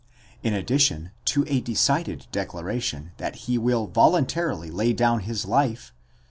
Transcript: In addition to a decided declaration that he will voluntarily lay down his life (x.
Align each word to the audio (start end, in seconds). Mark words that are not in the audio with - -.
In 0.41 0.55
addition 0.55 1.11
to 1.25 1.45
a 1.47 1.61
decided 1.61 2.25
declaration 2.31 3.11
that 3.17 3.35
he 3.45 3.59
will 3.59 3.85
voluntarily 3.85 4.71
lay 4.71 4.93
down 4.93 5.19
his 5.19 5.45
life 5.45 5.91
(x. 5.93 5.93